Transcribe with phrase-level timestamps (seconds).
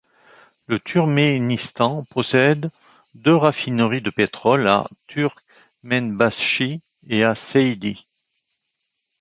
[0.65, 2.71] Le Turménistan possède
[3.13, 8.03] deux raffineries de pétrole, à Türkmenbaşy et à Seydi.